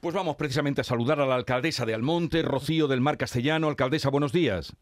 [0.00, 3.68] Pues vamos precisamente a saludar a la alcaldesa de Almonte, Rocío del Mar Castellano.
[3.68, 4.76] Alcaldesa, buenos días.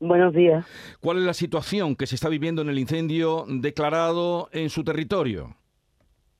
[0.00, 0.64] Buenos días.
[1.00, 5.56] ¿Cuál es la situación que se está viviendo en el incendio declarado en su territorio?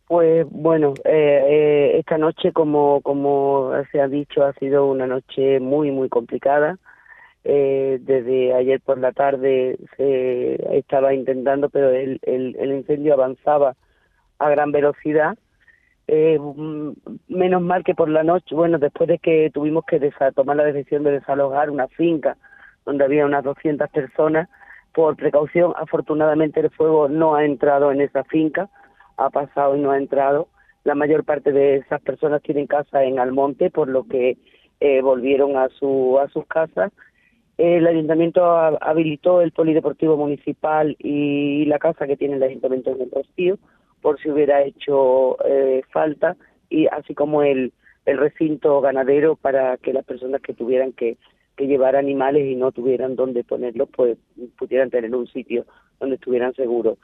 [0.07, 5.61] Pues bueno, eh, eh, esta noche, como, como se ha dicho, ha sido una noche
[5.61, 6.79] muy, muy complicada.
[7.45, 13.75] Eh, desde ayer por la tarde se estaba intentando, pero el, el, el incendio avanzaba
[14.39, 15.37] a gran velocidad
[16.11, 16.39] eh,
[17.29, 20.01] menos mal que por la noche, bueno, después de que tuvimos que
[20.35, 22.39] tomar la decisión de desalojar una finca
[22.87, 24.49] donde había unas 200 personas,
[24.95, 28.71] por precaución, afortunadamente el fuego no ha entrado en esa finca,
[29.19, 30.49] ha pasado y no ha entrado.
[30.83, 34.39] La mayor parte de esas personas tienen casa en Almonte, por lo que
[34.81, 36.91] eh, volvieron a, su, a sus casas.
[37.59, 38.45] El ayuntamiento
[38.81, 43.59] habilitó el polideportivo municipal y la casa que tiene el ayuntamiento en el Rocío
[44.01, 46.37] por si hubiera hecho eh, falta
[46.71, 47.73] y así como el,
[48.07, 51.17] el recinto ganadero para que las personas que tuvieran que,
[51.57, 54.17] que llevar animales y no tuvieran dónde ponerlos pues
[54.59, 55.67] pudieran tener un sitio
[56.01, 56.99] donde estuvieran seguros.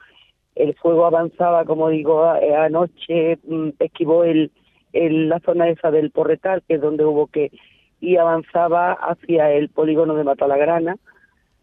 [0.55, 4.51] El fuego avanzaba, como digo, eh, anoche mm, esquivó el,
[4.93, 7.51] el, la zona esa del Porretal, que es donde hubo que,
[7.99, 10.95] y avanzaba hacia el polígono de Matalagrana.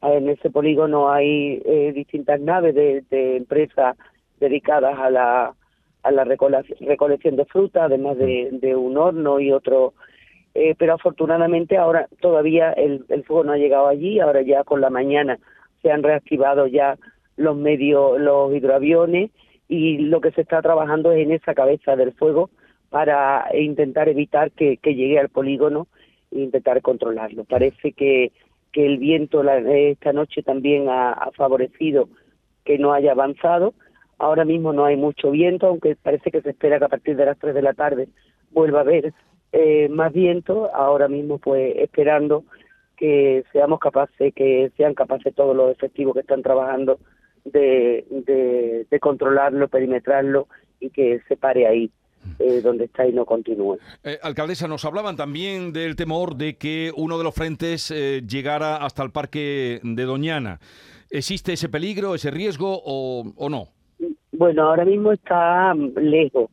[0.02, 3.96] En ese polígono hay eh, distintas naves de, de empresas
[4.42, 5.54] dedicadas a la,
[6.02, 9.94] a la recolección de fruta, además de, de un horno y otro.
[10.54, 14.82] Eh, pero afortunadamente ahora todavía el, el fuego no ha llegado allí, ahora ya con
[14.82, 15.38] la mañana
[15.80, 16.98] se han reactivado ya
[17.36, 19.30] los medios, los hidroaviones
[19.68, 22.50] y lo que se está trabajando es en esa cabeza del fuego
[22.90, 25.86] para intentar evitar que, que llegue al polígono
[26.30, 27.44] e intentar controlarlo.
[27.44, 28.32] Parece que,
[28.72, 32.10] que el viento la, esta noche también ha, ha favorecido
[32.64, 33.72] que no haya avanzado
[34.22, 37.26] Ahora mismo no hay mucho viento, aunque parece que se espera que a partir de
[37.26, 38.08] las 3 de la tarde
[38.52, 39.12] vuelva a haber
[39.50, 40.72] eh, más viento.
[40.72, 42.44] Ahora mismo, pues esperando
[42.96, 47.00] que seamos capaces, que sean capaces todos los efectivos que están trabajando
[47.44, 48.06] de,
[48.88, 50.46] de, controlarlo, perimetrarlo
[50.78, 51.90] y que se pare ahí.
[52.38, 53.78] Eh, donde está y no continúe.
[54.04, 58.76] Eh, alcaldesa, nos hablaban también del temor de que uno de los frentes eh, llegara
[58.76, 60.60] hasta el parque de Doñana.
[61.10, 63.81] ¿Existe ese peligro, ese riesgo o no?
[64.42, 66.50] Bueno, ahora mismo está mm, lejos,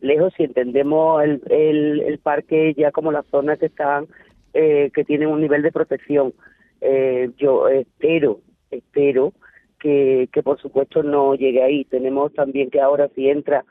[0.00, 4.06] lejos si entendemos el, el, parque ya como las zonas que están,
[4.54, 6.34] eh, que tienen un nivel de protección.
[6.80, 8.38] Eh, yo espero,
[8.70, 9.32] espero
[9.80, 11.84] que, que por supuesto no llegue ahí.
[11.84, 13.64] Tenemos también que ahora si entra,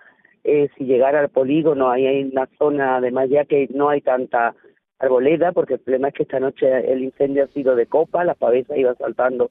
[0.44, 4.54] eh, si llegara al polígono, ahí hay una zona, además ya que no hay tanta
[5.00, 8.36] arboleda, porque el problema es que esta noche el incendio ha sido de copa, la
[8.36, 9.50] pavesa iba saltando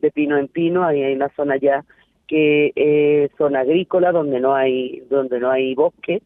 [0.00, 1.84] de pino en pino, ahí hay una zona ya
[2.30, 6.22] que es eh, zona agrícola donde no hay donde no hay bosque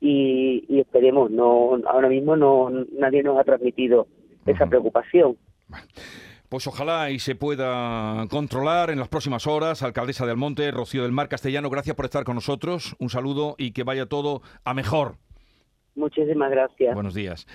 [0.00, 4.08] y, y esperemos no ahora mismo no nadie nos ha transmitido
[4.46, 5.36] esa preocupación
[6.48, 9.82] pues ojalá y se pueda controlar en las próximas horas.
[9.82, 12.94] Alcaldesa de Almonte, Rocío del Mar Castellano, gracias por estar con nosotros.
[13.00, 15.16] Un saludo y que vaya todo a mejor.
[15.96, 16.94] Muchísimas gracias.
[16.94, 17.46] Buenos días.